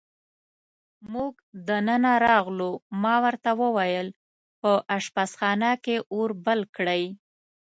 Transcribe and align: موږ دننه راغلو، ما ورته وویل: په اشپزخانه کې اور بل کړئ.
موږ 1.13 1.33
دننه 1.67 2.13
راغلو، 2.27 2.71
ما 3.03 3.15
ورته 3.23 3.49
وویل: 3.61 4.07
په 4.61 4.71
اشپزخانه 4.97 5.71
کې 5.83 5.97
اور 6.13 6.29
بل 6.45 6.59
کړئ. 6.75 7.03